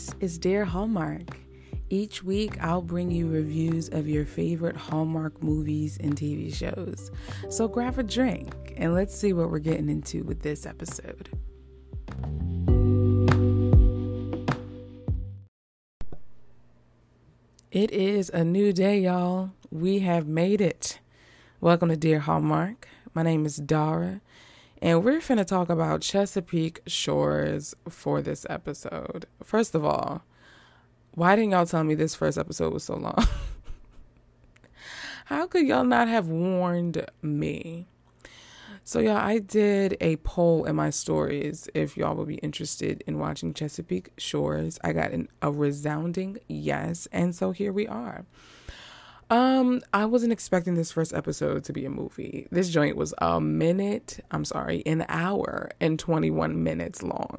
[0.00, 1.36] This is Dear Hallmark.
[1.90, 7.10] Each week, I'll bring you reviews of your favorite Hallmark movies and TV shows.
[7.50, 11.28] So grab a drink and let's see what we're getting into with this episode.
[17.70, 19.50] It is a new day, y'all.
[19.70, 20.98] We have made it.
[21.60, 22.88] Welcome to Dear Hallmark.
[23.12, 24.22] My name is Dara,
[24.82, 29.26] and we're going to talk about Chesapeake Shores for this episode.
[29.42, 30.22] First of all,
[31.12, 33.16] why didn't y'all tell me this first episode was so long?
[35.26, 37.86] How could y'all not have warned me?
[38.82, 43.18] So, y'all, I did a poll in my stories if y'all would be interested in
[43.18, 44.78] watching Chesapeake Shores.
[44.82, 48.24] I got an, a resounding yes, and so here we are.
[49.30, 52.48] Um, I wasn't expecting this first episode to be a movie.
[52.50, 57.38] This joint was a minute, I'm sorry, an hour and 21 minutes long.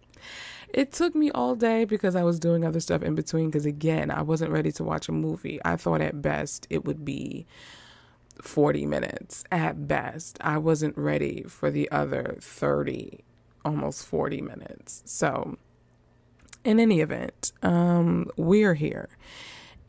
[0.70, 4.10] it took me all day because I was doing other stuff in between because again,
[4.10, 5.60] I wasn't ready to watch a movie.
[5.66, 7.46] I thought at best it would be
[8.40, 10.38] 40 minutes at best.
[10.40, 13.20] I wasn't ready for the other 30,
[13.66, 15.02] almost 40 minutes.
[15.04, 15.58] So,
[16.64, 19.10] in any event, um, we're here.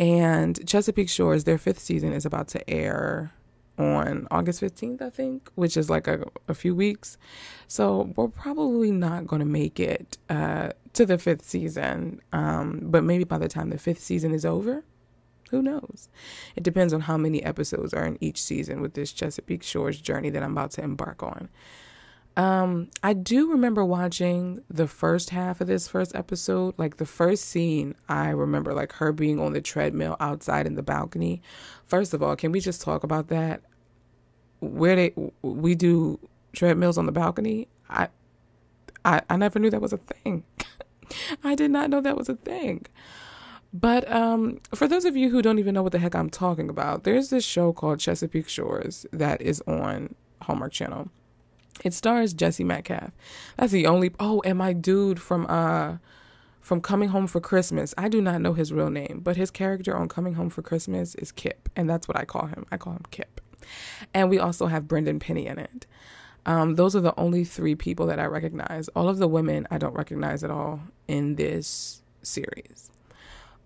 [0.03, 3.31] And Chesapeake Shores, their fifth season is about to air
[3.77, 7.17] on August 15th, I think, which is like a, a few weeks.
[7.69, 12.19] So we're probably not going to make it uh, to the fifth season.
[12.33, 14.83] Um, but maybe by the time the fifth season is over,
[15.51, 16.09] who knows?
[16.57, 20.31] It depends on how many episodes are in each season with this Chesapeake Shores journey
[20.31, 21.47] that I'm about to embark on.
[22.35, 26.73] Um, I do remember watching the first half of this first episode.
[26.77, 30.83] Like the first scene, I remember like her being on the treadmill outside in the
[30.83, 31.41] balcony.
[31.85, 33.61] First of all, can we just talk about that?
[34.59, 36.19] Where they we do
[36.53, 37.67] treadmills on the balcony?
[37.89, 38.07] I
[39.05, 40.43] I I never knew that was a thing.
[41.43, 42.87] I did not know that was a thing.
[43.73, 46.69] But um, for those of you who don't even know what the heck I'm talking
[46.69, 51.09] about, there's this show called Chesapeake Shores that is on Hallmark Channel.
[51.83, 53.11] It stars Jesse Metcalfe.
[53.57, 54.11] That's the only.
[54.19, 55.97] Oh, and my dude from uh
[56.61, 57.93] from Coming Home for Christmas.
[57.97, 61.13] I do not know his real name, but his character on Coming Home for Christmas
[61.15, 62.65] is Kip, and that's what I call him.
[62.71, 63.41] I call him Kip.
[64.13, 65.85] And we also have Brendan Penny in it.
[66.45, 68.89] Um, those are the only three people that I recognize.
[68.89, 72.91] All of the women I don't recognize at all in this series.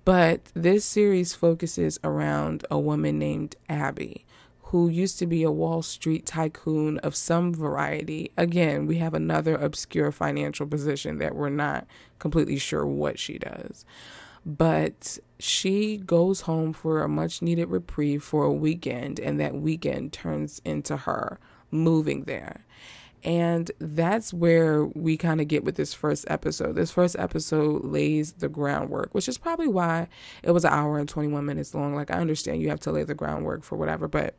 [0.05, 4.25] But this series focuses around a woman named Abby,
[4.71, 8.31] who used to be a Wall Street tycoon of some variety.
[8.35, 11.87] Again, we have another obscure financial position that we're not
[12.19, 13.85] completely sure what she does.
[14.45, 20.11] But she goes home for a much needed reprieve for a weekend, and that weekend
[20.11, 21.39] turns into her
[21.71, 22.65] moving there.
[23.23, 26.75] And that's where we kind of get with this first episode.
[26.75, 30.07] This first episode lays the groundwork, which is probably why
[30.43, 31.95] it was an hour and 21 minutes long.
[31.95, 34.35] Like, I understand you have to lay the groundwork for whatever, but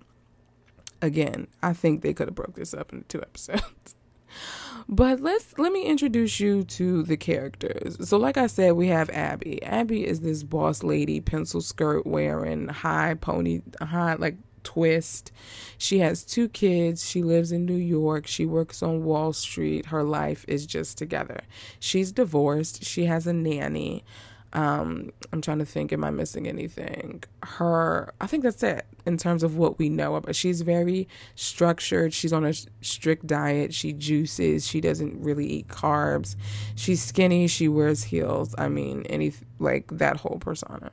[1.03, 3.95] again, I think they could have broke this up into two episodes.
[4.89, 8.09] but let's let me introduce you to the characters.
[8.09, 9.63] So like I said, we have Abby.
[9.63, 15.33] Abby is this boss lady, pencil skirt wearing, high pony, high like twist.
[15.79, 17.09] She has two kids.
[17.09, 18.27] She lives in New York.
[18.27, 19.87] She works on Wall Street.
[19.87, 21.41] Her life is just together.
[21.81, 22.85] She's divorced.
[22.85, 24.05] She has a nanny.
[24.53, 27.23] Um, I'm trying to think, am I missing anything?
[27.43, 30.35] Her, I think that's it in terms of what we know about.
[30.35, 32.15] She's very structured.
[32.15, 33.75] She's on a strict diet.
[33.75, 34.67] She juices.
[34.67, 36.37] She doesn't really eat carbs.
[36.77, 37.47] She's skinny.
[37.47, 38.55] She wears heels.
[38.57, 40.93] I mean, any like that whole persona.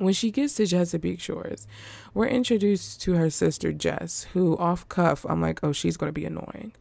[0.00, 1.66] When she gets to Chesapeake Shores,
[2.14, 6.18] we're introduced to her sister Jess, who off cuff, I'm like, oh, she's going to
[6.18, 6.72] be annoying.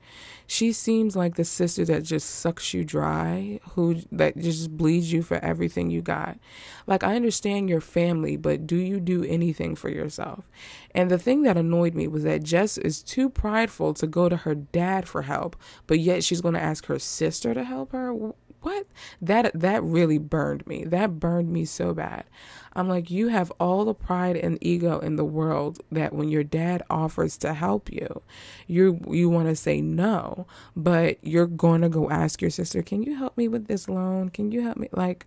[0.48, 5.22] She seems like the sister that just sucks you dry, who that just bleeds you
[5.22, 6.40] for everything you got.
[6.88, 10.50] Like, I understand your family, but do you do anything for yourself?
[10.96, 14.38] And the thing that annoyed me was that Jess is too prideful to go to
[14.38, 15.58] her dad for help,
[15.88, 18.16] but yet she's going to ask her sister to help her
[18.62, 18.88] what?
[19.22, 20.84] That that really burned me.
[20.84, 22.26] That burned me so bad.
[22.74, 26.44] I'm like, you have all the pride and ego in the world that when your
[26.44, 28.22] dad offers to help you,
[28.68, 30.46] you you want to say no,
[30.76, 34.30] but you're going to go ask your sister, "Can you help me with this loan?
[34.30, 35.26] Can you help me?" Like,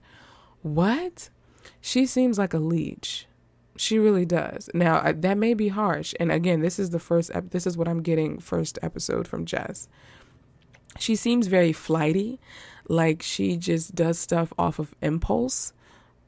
[0.63, 1.31] what?
[1.81, 3.27] She seems like a leech.
[3.77, 4.69] She really does.
[4.75, 7.31] Now that may be harsh, and again, this is the first.
[7.35, 9.89] Ep- this is what I'm getting first episode from Jess.
[10.99, 12.39] She seems very flighty,
[12.89, 15.73] like she just does stuff off of impulse.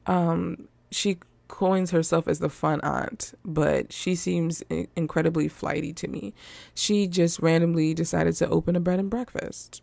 [0.05, 1.17] Um, she
[1.47, 4.63] coins herself as the fun aunt, but she seems
[4.95, 6.33] incredibly flighty to me.
[6.73, 9.81] She just randomly decided to open a bed and breakfast.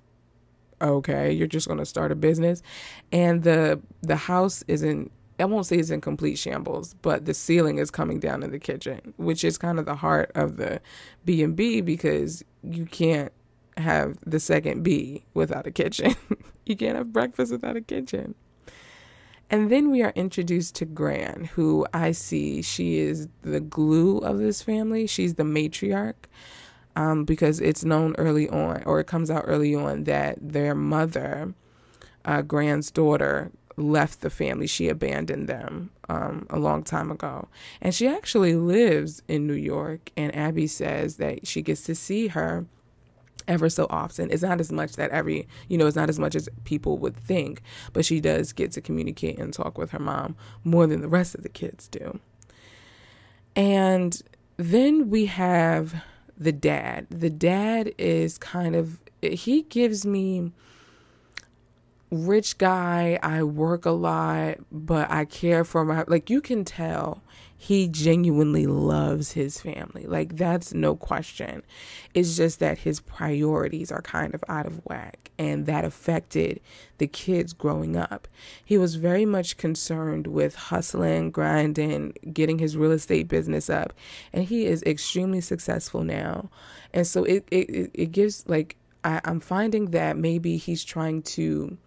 [0.81, 2.61] Okay, you're just going to start a business
[3.13, 7.79] and the the house isn't I won't say it's in complete shambles, but the ceiling
[7.79, 10.81] is coming down in the kitchen, which is kind of the heart of the
[11.25, 13.33] B&B because you can't
[13.77, 16.15] have the second B without a kitchen.
[16.67, 18.35] you can't have breakfast without a kitchen.
[19.51, 24.39] And then we are introduced to Gran, who I see she is the glue of
[24.39, 25.07] this family.
[25.07, 26.15] She's the matriarch
[26.97, 31.53] um, because it's known early on, or it comes out early on, that their mother,
[32.25, 34.67] uh, Gran's daughter, left the family.
[34.67, 37.49] She abandoned them um, a long time ago.
[37.81, 40.11] And she actually lives in New York.
[40.17, 42.67] And Abby says that she gets to see her
[43.49, 44.31] ever so often.
[44.31, 47.17] It's not as much that every, you know, it's not as much as people would
[47.17, 47.63] think,
[47.93, 51.35] but she does get to communicate and talk with her mom more than the rest
[51.35, 52.19] of the kids do.
[53.55, 54.21] And
[54.57, 56.03] then we have
[56.39, 57.07] the dad.
[57.11, 60.53] The dad is kind of, he gives me
[62.11, 63.19] rich guy.
[63.23, 67.23] I work a lot, but I care for my, like, you can tell
[67.63, 70.05] he genuinely loves his family.
[70.05, 71.63] Like, that's no question.
[72.13, 76.61] It's just that his priorities are kind of out of whack, and that affected
[76.99, 78.27] the kids growing up.
[78.65, 83.93] He was very much concerned with hustling, grinding, getting his real estate business up,
[84.33, 86.51] and he is extremely successful now.
[86.93, 88.75] And so it, it, it gives, like,
[89.05, 91.79] I, I'm finding that maybe he's trying to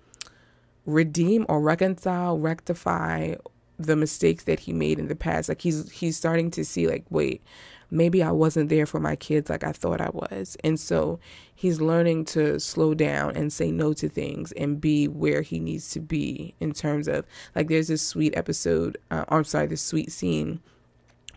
[0.86, 3.36] redeem or reconcile, rectify
[3.78, 5.50] the mistakes that he made in the past.
[5.50, 7.44] Like he's he's starting to see like, wait,
[7.92, 10.58] maybe I wasn't there for my kids like I thought I was.
[10.64, 11.20] And so
[11.54, 15.90] he's learning to slow down and say no to things and be where he needs
[15.92, 17.26] to be in terms of
[17.56, 20.62] like there's this sweet episode, uh, I'm sorry, this sweet scene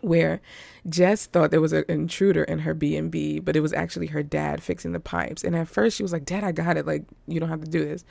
[0.01, 0.41] where
[0.87, 4.63] Jess thought there was an intruder in her B&B, but it was actually her dad
[4.63, 5.43] fixing the pipes.
[5.43, 6.85] And at first she was like, "Dad, I got it.
[6.85, 8.05] Like, you don't have to do this."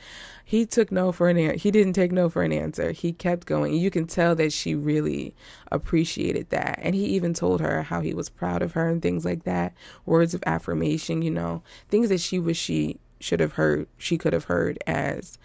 [0.45, 1.59] He took no for an answer.
[1.59, 2.93] He didn't take no for an answer.
[2.93, 3.75] He kept going.
[3.75, 5.35] You can tell that she really
[5.73, 6.79] appreciated that.
[6.83, 9.75] And he even told her how he was proud of her and things like that.
[10.07, 14.33] Words of affirmation, you know, things that she wish she should have heard, she could
[14.33, 15.39] have heard as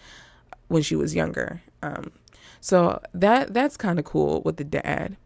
[0.68, 1.62] when she was younger.
[1.82, 2.12] Um,
[2.62, 5.18] so that that's kind of cool with the dad.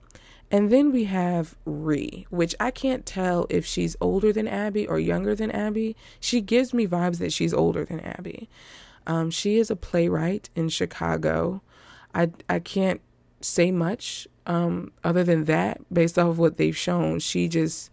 [0.49, 4.97] And then we have Bree, which I can't tell if she's older than Abby or
[4.97, 5.95] younger than Abby.
[6.21, 8.49] She gives me vibes that she's older than Abby.
[9.05, 11.61] Um, she is a playwright in Chicago.
[12.15, 13.01] I, I can't
[13.41, 17.19] say much um, other than that based off of what they've shown.
[17.19, 17.91] She just,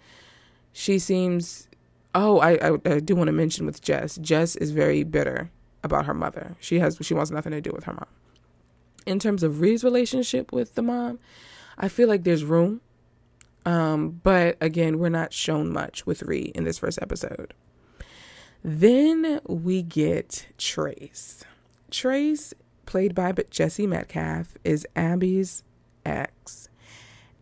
[0.72, 1.68] she seems,
[2.14, 4.16] oh, I, I, I do want to mention with Jess.
[4.18, 5.50] Jess is very bitter
[5.82, 6.56] about her mother.
[6.60, 8.06] She has, she wants nothing to do with her mom.
[9.06, 11.18] In terms of Bree's relationship with the mom,
[11.78, 12.80] I feel like there's room.
[13.66, 17.54] Um, but again, we're not shown much with Bree in this first episode.
[18.62, 21.44] Then we get Trace.
[21.90, 22.54] Trace,
[22.86, 25.62] played by Jesse Metcalfe, is Abby's
[26.04, 26.68] ex.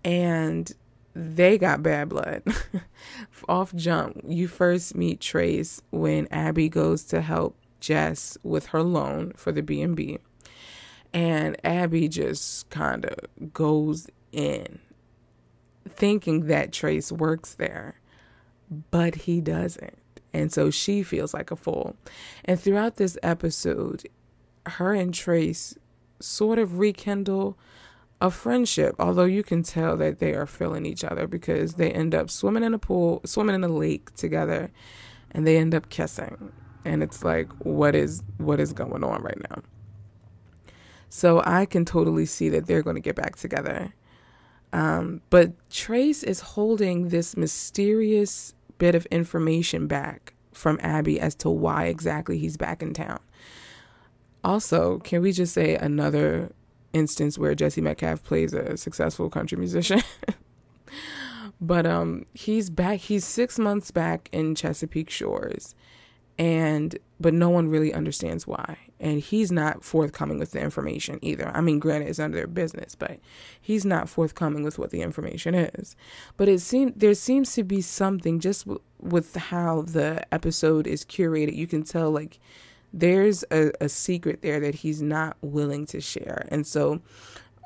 [0.04, 0.72] And
[1.14, 2.42] they got bad blood.
[3.48, 9.32] Off jump, you first meet Trace when Abby goes to help Jess with her loan
[9.36, 10.18] for the B&B.
[11.12, 14.80] And Abby just kind of goes in
[15.88, 18.00] thinking that Trace works there,
[18.90, 19.98] but he doesn't.
[20.32, 21.96] And so she feels like a fool.
[22.44, 24.08] And throughout this episode,
[24.66, 25.76] her and Trace
[26.20, 27.58] sort of rekindle
[28.20, 32.14] a friendship, although you can tell that they are feeling each other because they end
[32.14, 34.70] up swimming in a pool, swimming in a lake together,
[35.32, 36.52] and they end up kissing.
[36.84, 39.62] And it's like, what is what is going on right now?
[41.08, 43.92] So I can totally see that they're going to get back together.
[44.72, 51.50] Um, but Trace is holding this mysterious bit of information back from Abby as to
[51.50, 53.20] why exactly he's back in town.
[54.44, 56.52] Also, can we just say another
[56.92, 60.02] instance where Jesse Metcalfe plays a successful country musician?
[61.60, 63.00] but um, he's back.
[63.00, 65.74] He's six months back in Chesapeake Shores,
[66.42, 68.76] and but no one really understands why.
[68.98, 71.48] And he's not forthcoming with the information either.
[71.54, 73.20] I mean granted it's under their business but
[73.60, 75.94] he's not forthcoming with what the information is.
[76.36, 81.04] But it seems there seems to be something just w- with how the episode is
[81.04, 81.54] curated.
[81.54, 82.40] You can tell like
[82.92, 86.48] there's a, a secret there that he's not willing to share.
[86.48, 87.00] And so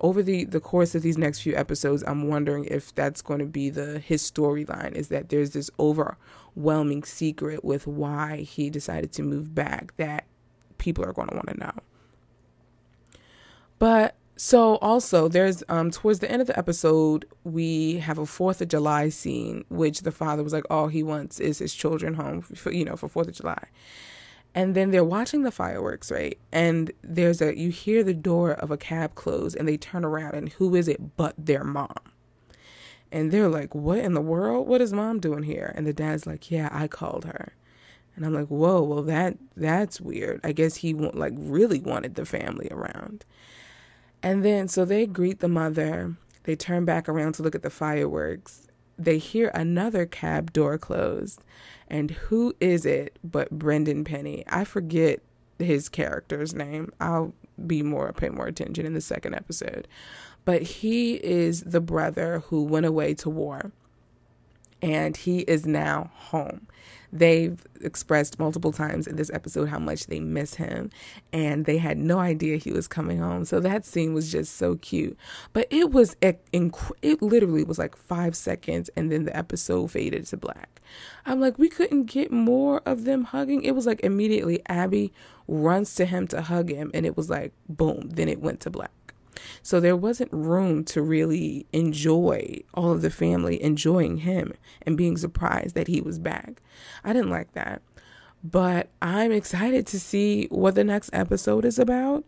[0.01, 3.47] over the the course of these next few episodes i'm wondering if that's going to
[3.47, 9.23] be the his storyline is that there's this overwhelming secret with why he decided to
[9.23, 10.27] move back that
[10.79, 11.73] people are going to want to know.
[13.79, 18.61] But so also there's um towards the end of the episode we have a fourth
[18.61, 22.43] of july scene which the father was like all he wants is his children home
[22.43, 23.65] for, you know for fourth of july
[24.57, 26.39] and then they're watching the fireworks, right?
[26.51, 30.35] And there's a you hear the door of a cab close and they turn around
[30.35, 31.93] and who is it but their mom?
[33.13, 34.67] And they're like, "What in the world?
[34.67, 37.53] What is mom doing here?" And the dad's like, "Yeah, I called her."
[38.17, 40.41] And I'm like, "Whoa, well that that's weird.
[40.43, 43.27] I guess he like really wanted the family around."
[44.23, 46.17] And then so they greet the mother.
[46.45, 48.69] They turn back around to look at the fireworks.
[48.99, 51.43] They hear another cab door closed
[51.89, 54.45] and who is it but Brendan Penny?
[54.49, 55.21] I forget
[55.59, 56.93] his character's name.
[57.01, 57.33] I'll
[57.67, 59.89] be more pay more attention in the second episode.
[60.45, 63.73] But he is the brother who went away to war
[64.83, 66.67] and he is now home.
[67.13, 70.91] They've expressed multiple times in this episode how much they miss him,
[71.33, 73.45] and they had no idea he was coming home.
[73.45, 75.17] So that scene was just so cute.
[75.53, 76.43] But it was it
[77.23, 80.81] literally was like five seconds, and then the episode faded to black.
[81.25, 83.63] I'm like, we couldn't get more of them hugging.
[83.63, 85.13] It was like immediately Abby
[85.49, 88.11] runs to him to hug him, and it was like boom.
[88.11, 89.06] Then it went to black.
[89.63, 94.53] So there wasn't room to really enjoy all of the family enjoying him
[94.83, 96.63] and being surprised that he was back.
[97.05, 97.83] I didn't like that.
[98.45, 102.25] But I'm excited to see what the next episode is about.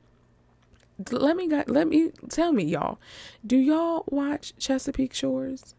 [1.12, 2.98] Let me let me tell me y'all.
[3.46, 5.76] Do y'all watch Chesapeake Shores?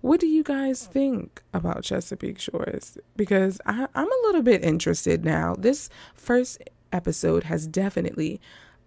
[0.00, 2.96] What do you guys think about Chesapeake Shores?
[3.16, 5.56] Because I, I'm a little bit interested now.
[5.58, 8.40] This first episode has definitely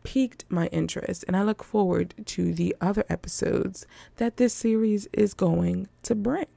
[0.03, 3.86] piqued my interest, and I look forward to the other episodes
[4.17, 6.48] that this series is going to bring.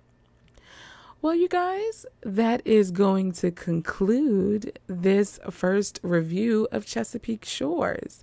[1.22, 8.22] Well, you guys, that is going to conclude this first review of Chesapeake Shores.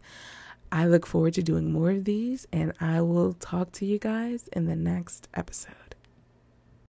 [0.72, 4.48] I look forward to doing more of these, and I will talk to you guys
[4.54, 5.83] in the next episode.